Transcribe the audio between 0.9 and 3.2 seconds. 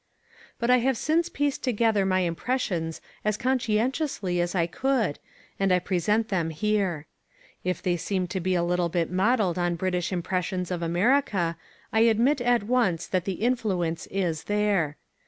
since pieced together my impressions